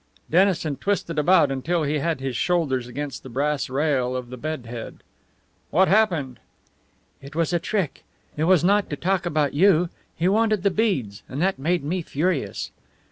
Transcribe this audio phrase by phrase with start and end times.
[0.31, 4.65] Dennison twisted about until he had his shoulders against the brass rail of the bed
[4.65, 5.03] head.
[5.69, 6.39] "What happened?"
[7.21, 8.03] "It was a trick.
[8.35, 12.01] It was not to talk about you he wanted the beads, and that made me
[12.01, 12.71] furious."